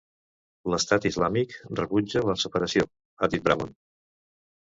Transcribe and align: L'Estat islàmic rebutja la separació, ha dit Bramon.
L'Estat 0.73 1.03
islàmic 1.09 1.53
rebutja 1.81 2.23
la 2.29 2.35
separació, 2.45 2.85
ha 3.19 3.29
dit 3.35 3.43
Bramon. 3.49 3.77